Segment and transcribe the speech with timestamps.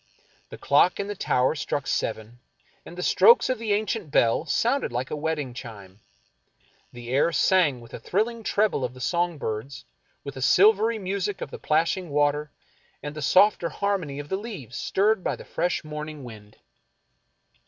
[0.49, 2.39] The clock in the tower struck seven,
[2.87, 5.99] and the strokes of the ancient bell sounded like a wedding chime.
[6.91, 9.85] The air sang with the thrilling treble of the song birds,
[10.23, 12.49] with the silvery music of the plashing water
[13.03, 16.57] and the softer har mony of the leaves stirred by the fresh morning wind.